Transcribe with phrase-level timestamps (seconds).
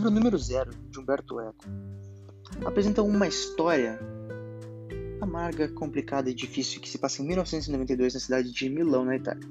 [0.00, 1.64] número zero de Humberto Eco
[2.64, 3.98] apresenta uma história
[5.20, 9.48] amarga, complicada e difícil que se passa em 1992 na cidade de Milão, na Itália.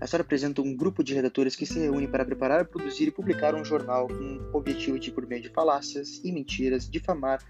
[0.00, 3.54] A história apresenta um grupo de redatores que se reúne para preparar, produzir e publicar
[3.54, 7.44] um jornal com o objetivo de, por meio de falácias e mentiras, difamar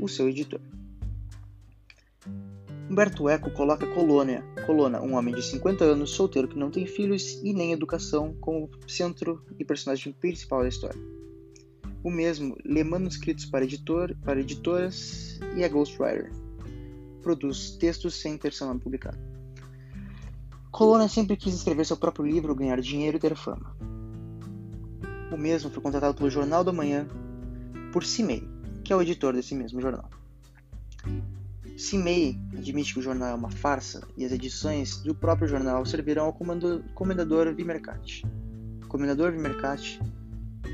[0.00, 0.60] o seu editor.
[2.88, 7.40] Humberto Eco coloca Colônia, Colonna, um homem de 50 anos, solteiro que não tem filhos
[7.42, 11.21] e nem educação, como centro e personagem principal da história.
[12.02, 16.32] O mesmo lê manuscritos para, editor, para editoras e é ghostwriter.
[17.22, 19.18] Produz textos sem ter seu nome publicado.
[20.70, 23.76] Colonna sempre quis escrever seu próprio livro, ganhar dinheiro e ter fama.
[25.30, 27.06] O mesmo foi contratado pelo Jornal da Manhã
[27.92, 28.42] por Cimei,
[28.82, 30.10] que é o editor desse mesmo jornal.
[31.76, 36.26] Cimei admite que o jornal é uma farsa e as edições do próprio jornal servirão
[36.26, 36.32] ao
[36.94, 38.24] comendador Vimercati.
[38.84, 40.00] O comendador Vimercati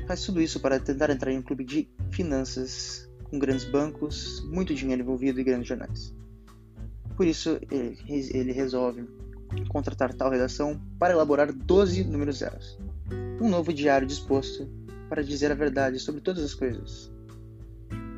[0.09, 4.73] faz tudo isso para tentar entrar em um clube de finanças com grandes bancos, muito
[4.73, 6.15] dinheiro envolvido e grandes jornais.
[7.15, 9.07] Por isso, ele resolve
[9.67, 12.79] contratar tal redação para elaborar 12 números zeros.
[13.39, 14.67] Um novo diário disposto
[15.07, 17.11] para dizer a verdade sobre todas as coisas.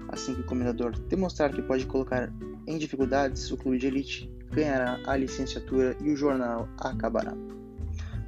[0.07, 2.31] Assim que o comendador demonstrar que pode colocar
[2.67, 7.33] em dificuldades, o clube de elite ganhará a licenciatura e o jornal acabará.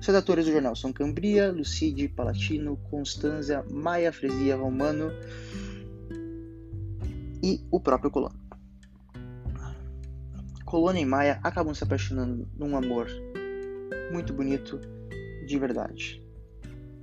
[0.03, 5.13] Os redatores do jornal são Cambria, Lucide, Palatino, Constanza, Maia, Fresia, Romano
[7.41, 8.35] e o próprio Colono.
[10.65, 13.07] Colônia e Maia acabam se apaixonando num amor
[14.11, 14.77] muito bonito
[15.47, 16.21] de verdade,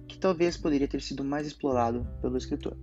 [0.06, 2.76] que talvez poderia ter sido mais explorado pelo escritor.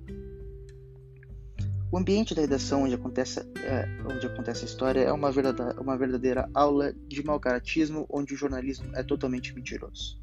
[1.89, 5.97] O ambiente da redação onde acontece, é, onde acontece a história é uma verdadeira, uma
[5.97, 10.21] verdadeira aula de mau caratismo onde o jornalismo é totalmente mentiroso.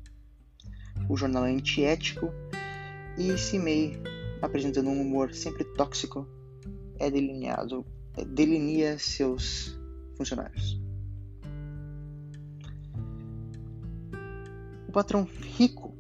[1.09, 2.31] O jornal é antiético
[3.17, 3.99] e Cimei,
[4.43, 6.29] apresentando um humor sempre tóxico,
[6.99, 9.79] é delineado, é, delinea seus
[10.19, 10.79] funcionários.
[14.87, 15.27] O patrão
[15.57, 15.97] rico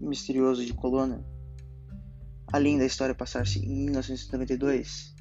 [0.00, 1.22] e misterioso de Colônia
[2.52, 5.14] além da história passar-se em 1992,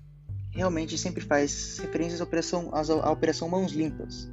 [0.51, 4.29] realmente sempre faz referências à operação, à operação Mãos Limpas,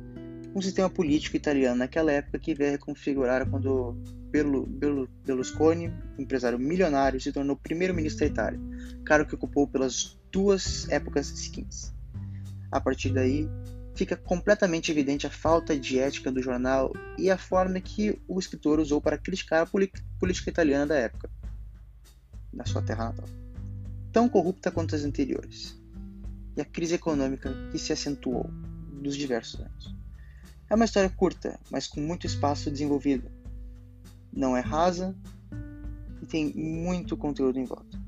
[0.54, 3.96] um sistema político italiano naquela época que veio reconfigurar quando
[4.30, 8.60] Berlusconi, empresário milionário, se tornou primeiro-ministro da Itália,
[9.04, 11.92] cargo que ocupou pelas duas épocas seguintes.
[12.70, 13.48] A partir daí,
[13.94, 18.80] fica completamente evidente a falta de ética do jornal e a forma que o escritor
[18.80, 19.70] usou para criticar a
[20.18, 21.30] política italiana da época
[22.54, 23.28] na sua terra natal,
[24.12, 25.80] tão corrupta quanto as anteriores,
[26.56, 28.48] e a crise econômica que se acentuou
[29.02, 29.94] nos diversos anos.
[30.70, 33.30] É uma história curta, mas com muito espaço desenvolvido.
[34.32, 35.14] Não é rasa
[36.22, 38.00] e tem muito conteúdo em volta.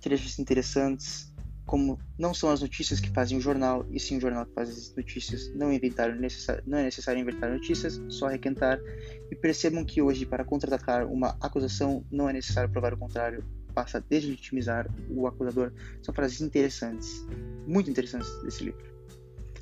[0.00, 1.32] Trechos interessantes,
[1.68, 4.70] como não são as notícias que fazem o jornal, e sim o jornal que faz
[4.70, 5.68] as notícias, não,
[6.66, 8.80] não é necessário inventar notícias, só requentar,
[9.30, 14.02] e percebam que hoje, para contra-atacar uma acusação, não é necessário provar o contrário, basta
[14.08, 15.70] deslegitimizar o acusador.
[16.02, 17.26] São frases interessantes,
[17.66, 18.82] muito interessantes desse livro.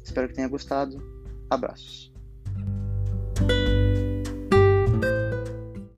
[0.03, 1.03] Espero que tenha gostado.
[1.51, 2.16] Abraços.